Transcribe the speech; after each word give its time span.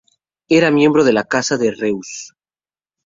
Era 0.49 0.71
miembro 0.71 1.03
de 1.03 1.13
la 1.13 1.25
Casa 1.25 1.57
de 1.59 1.69
Reuss. 1.69 2.33